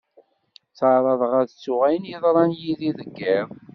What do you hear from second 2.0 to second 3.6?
i yeḍran yid-i deg yiḍ.